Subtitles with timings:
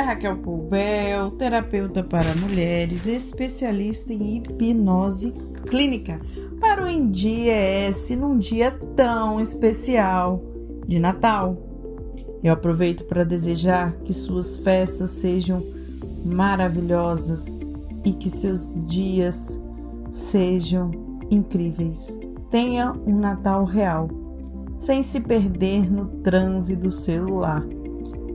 [0.00, 5.34] é Raquel Poubel, terapeuta para mulheres, especialista em hipnose
[5.68, 6.18] clínica
[6.58, 10.42] para o Em Dia S num dia tão especial
[10.86, 11.54] de Natal.
[12.42, 15.62] Eu aproveito para desejar que suas festas sejam
[16.24, 17.44] maravilhosas
[18.02, 19.60] e que seus dias
[20.10, 20.90] sejam
[21.30, 22.18] incríveis.
[22.50, 24.08] Tenha um Natal real,
[24.78, 27.62] sem se perder no transe do celular.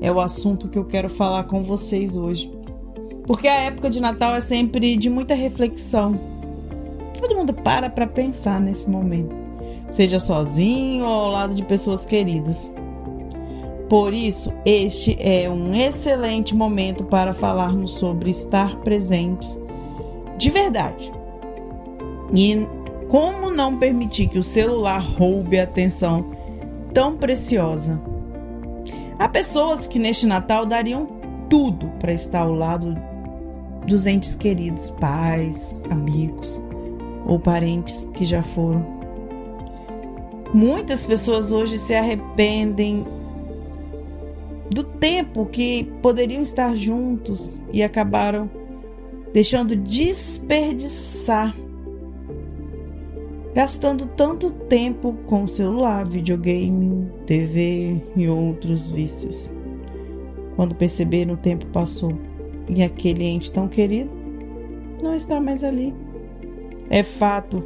[0.05, 2.47] É o assunto que eu quero falar com vocês hoje.
[3.25, 6.15] Porque a época de Natal é sempre de muita reflexão.
[7.19, 9.35] Todo mundo para para pensar nesse momento,
[9.89, 12.71] seja sozinho ou ao lado de pessoas queridas.
[13.89, 19.57] Por isso, este é um excelente momento para falarmos sobre estar presentes
[20.37, 21.11] de verdade.
[22.31, 22.67] E
[23.07, 26.27] como não permitir que o celular roube a atenção
[26.93, 27.99] tão preciosa?
[29.17, 31.07] Há pessoas que neste Natal dariam
[31.49, 32.93] tudo para estar ao lado
[33.85, 36.61] dos entes queridos, pais, amigos
[37.25, 38.85] ou parentes que já foram.
[40.53, 43.05] Muitas pessoas hoje se arrependem
[44.69, 48.49] do tempo que poderiam estar juntos e acabaram
[49.33, 51.55] deixando desperdiçar,
[53.55, 59.49] gastando tanto tempo com celular, videogame, TV e outros vícios.
[60.57, 62.11] Quando perceberam, o tempo passou
[62.67, 64.11] e aquele ente tão querido
[65.01, 65.95] não está mais ali.
[66.89, 67.63] É fato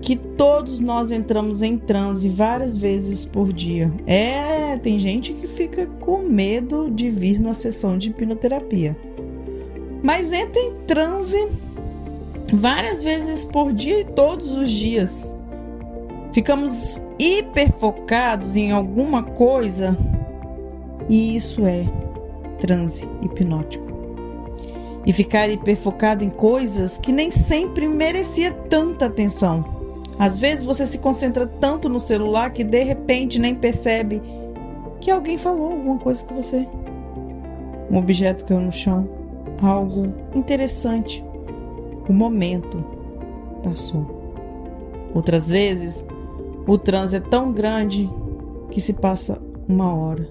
[0.00, 3.92] que todos nós entramos em transe várias vezes por dia.
[4.06, 8.96] É, tem gente que fica com medo de vir numa sessão de hipnoterapia.
[10.00, 11.48] Mas entra em transe
[12.56, 15.34] várias vezes por dia e todos os dias.
[16.32, 19.96] Ficamos hiperfocados em alguma coisa
[21.08, 21.84] e isso é
[22.58, 23.84] transe hipnótico
[25.06, 29.64] e ficar hiperfocado em coisas que nem sempre merecia tanta atenção.
[30.18, 34.22] Às vezes você se concentra tanto no celular que de repente nem percebe
[35.00, 36.66] que alguém falou alguma coisa com você.
[37.90, 39.08] Um objeto caiu no chão,
[39.60, 41.22] algo interessante.
[42.08, 42.84] O momento
[43.62, 44.06] passou.
[45.14, 46.04] Outras vezes,
[46.66, 48.10] o trânsito é tão grande
[48.70, 50.28] que se passa uma hora,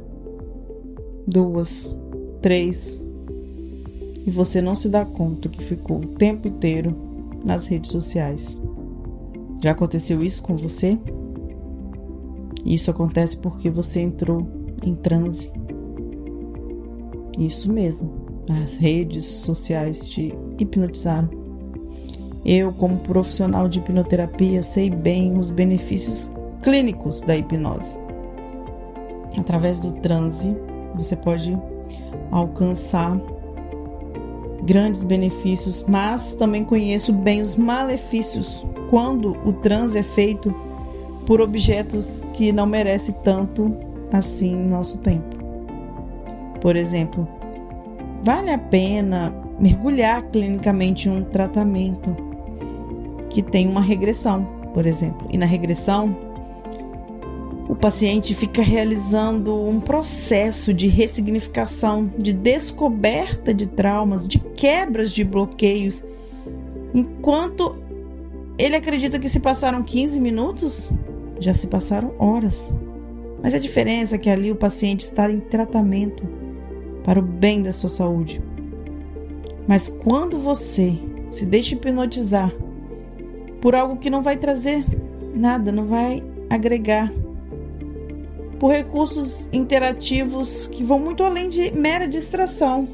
[1.25, 1.97] duas,
[2.41, 3.03] três,
[4.25, 6.95] e você não se dá conta que ficou o tempo inteiro
[7.44, 8.62] nas redes sociais.
[9.62, 10.97] Já aconteceu isso com você?
[12.66, 14.47] Isso acontece porque você entrou
[14.83, 15.51] em transe.
[17.38, 18.12] Isso mesmo,
[18.62, 21.42] as redes sociais te hipnotizaram.
[22.45, 26.29] Eu, como profissional de hipnoterapia, sei bem os benefícios
[26.61, 27.97] clínicos da hipnose.
[29.37, 30.55] Através do transe,
[30.95, 31.57] você pode
[32.31, 33.17] alcançar
[34.63, 40.53] grandes benefícios, mas também conheço bem os malefícios quando o transe é feito
[41.25, 43.75] por objetos que não merecem tanto
[44.11, 45.35] assim nosso tempo.
[46.61, 47.27] Por exemplo,
[48.21, 52.15] vale a pena mergulhar clinicamente em um tratamento
[53.33, 55.27] que tem uma regressão, por exemplo.
[55.31, 56.16] E na regressão,
[57.67, 65.23] o paciente fica realizando um processo de ressignificação, de descoberta de traumas, de quebras de
[65.23, 66.03] bloqueios,
[66.94, 67.75] enquanto
[68.55, 70.94] ele acredita que se passaram 15 minutos,
[71.39, 72.77] já se passaram horas.
[73.41, 76.23] Mas a diferença é que ali o paciente está em tratamento
[77.03, 78.39] para o bem da sua saúde.
[79.67, 80.94] Mas quando você
[81.31, 82.53] se deixa hipnotizar
[83.63, 84.85] por algo que não vai trazer
[85.34, 87.09] nada, não vai agregar
[88.59, 92.85] por recursos interativos que vão muito além de mera distração,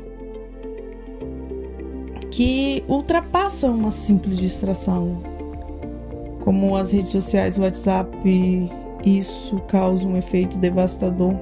[2.30, 5.20] que ultrapassam uma simples distração,
[6.44, 8.16] como as redes sociais, o WhatsApp,
[9.04, 11.34] isso causa um efeito devastador.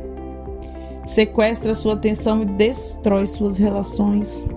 [1.05, 4.47] Sequestra sua atenção e destrói suas relações.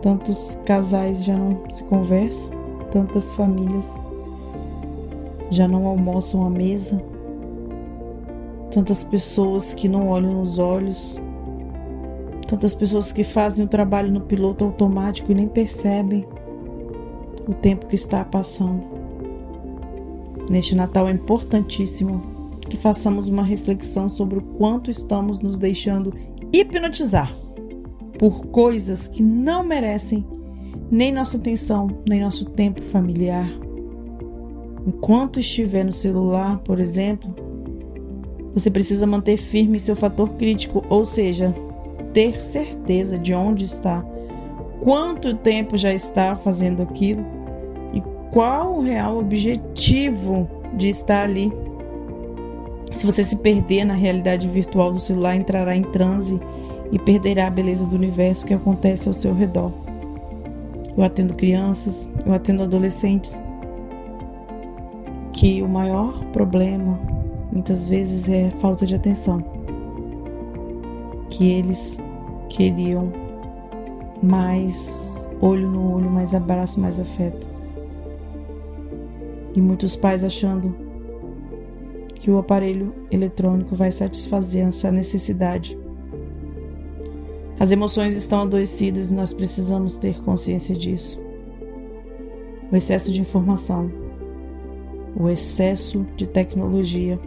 [0.00, 2.56] Tantos casais já não se conversam,
[2.96, 3.94] tantas famílias.
[5.50, 6.98] Já não almoçam à mesa.
[8.70, 11.20] Tantas pessoas que não olham nos olhos,
[12.48, 16.26] tantas pessoas que fazem o trabalho no piloto automático e nem percebem
[17.46, 18.82] o tempo que está passando.
[20.50, 22.22] Neste Natal é importantíssimo
[22.60, 26.14] que façamos uma reflexão sobre o quanto estamos nos deixando
[26.50, 27.34] hipnotizar
[28.18, 30.24] por coisas que não merecem
[30.90, 33.50] nem nossa atenção, nem nosso tempo familiar.
[34.86, 37.34] Enquanto estiver no celular, por exemplo,
[38.54, 41.54] você precisa manter firme seu fator crítico, ou seja,
[42.12, 44.04] ter certeza de onde está,
[44.80, 47.24] quanto tempo já está fazendo aquilo
[47.92, 48.00] e
[48.30, 51.52] qual o real objetivo de estar ali.
[52.92, 56.40] Se você se perder na realidade virtual do celular, entrará em transe
[56.92, 59.72] e perderá a beleza do universo que acontece ao seu redor.
[60.96, 63.40] Eu atendo crianças, eu atendo adolescentes,
[65.32, 66.98] que o maior problema
[67.52, 69.44] muitas vezes é falta de atenção.
[71.28, 72.00] Que eles
[72.48, 73.12] queriam
[74.22, 77.46] mais olho no olho, mais abraço, mais afeto.
[79.54, 80.74] E muitos pais achando
[82.14, 85.78] que o aparelho eletrônico vai satisfazer essa necessidade.
[87.58, 91.18] As emoções estão adoecidas e nós precisamos ter consciência disso.
[92.70, 93.90] O excesso de informação,
[95.18, 97.18] o excesso de tecnologia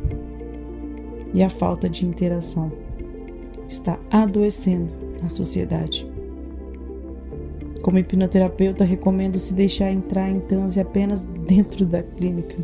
[1.34, 2.72] e a falta de interação
[3.68, 4.92] está adoecendo
[5.26, 6.08] a sociedade.
[7.82, 12.58] Como hipnoterapeuta, recomendo se deixar entrar em transe apenas dentro da clínica,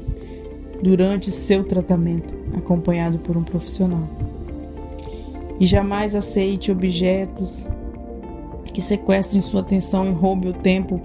[0.84, 4.08] durante seu tratamento, acompanhado por um profissional.
[5.60, 7.66] E jamais aceite objetos
[8.74, 11.00] que sequestrem sua atenção e roubem o tempo,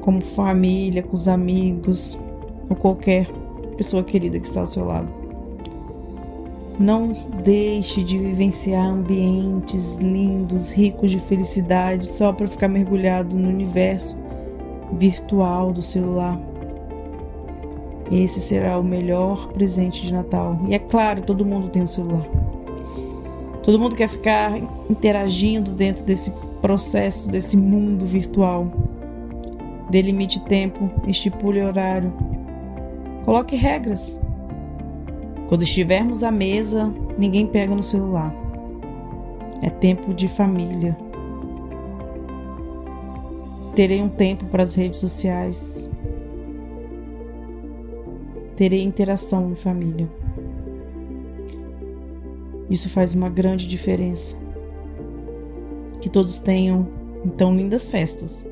[0.00, 2.18] como família, com os amigos
[2.68, 3.26] ou qualquer
[3.76, 5.08] pessoa querida que está ao seu lado.
[6.78, 7.12] Não
[7.44, 14.16] deixe de vivenciar ambientes lindos, ricos de felicidade, só para ficar mergulhado no universo
[14.92, 16.40] virtual do celular.
[18.10, 20.58] Esse será o melhor presente de Natal.
[20.68, 22.26] E é claro, todo mundo tem um celular.
[23.62, 24.52] Todo mundo quer ficar
[24.88, 28.70] interagindo dentro desse processo, desse mundo virtual.
[29.90, 32.12] Delimite tempo, estipule horário.
[33.24, 34.18] Coloque regras.
[35.48, 38.34] Quando estivermos à mesa, ninguém pega no celular.
[39.62, 40.96] É tempo de família.
[43.74, 45.88] Terei um tempo para as redes sociais.
[48.56, 50.17] Terei interação em família.
[52.70, 54.36] Isso faz uma grande diferença.
[56.00, 56.88] Que todos tenham
[57.24, 58.48] então lindas festas,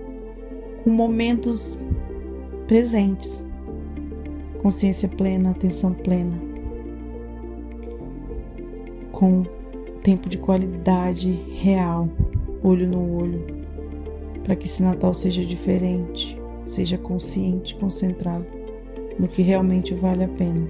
[0.83, 1.79] com momentos
[2.67, 3.47] presentes,
[4.61, 6.47] consciência plena, atenção plena
[9.17, 9.45] com
[10.03, 12.07] tempo de qualidade real,
[12.62, 13.47] olho no olho,
[14.45, 18.45] para que esse Natal seja diferente, seja consciente, concentrado
[19.19, 20.69] no que realmente vale a pena.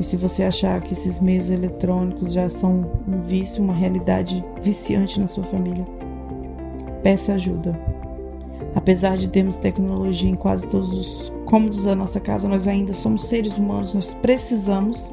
[0.00, 5.20] E se você achar que esses meios eletrônicos já são um vício, uma realidade viciante
[5.20, 5.86] na sua família,
[7.02, 7.78] peça ajuda.
[8.74, 13.26] Apesar de termos tecnologia em quase todos os cômodos da nossa casa, nós ainda somos
[13.26, 15.12] seres humanos, nós precisamos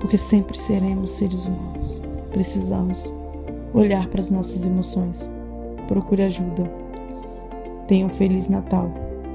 [0.00, 2.00] porque sempre seremos seres humanos.
[2.32, 3.12] Precisamos
[3.72, 5.30] olhar para as nossas emoções.
[5.86, 6.68] Procure ajuda.
[7.86, 8.90] Tenha um feliz Natal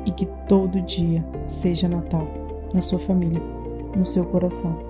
[0.06, 2.28] e que todo dia seja Natal
[2.74, 3.42] na sua família,
[3.96, 4.87] no seu coração.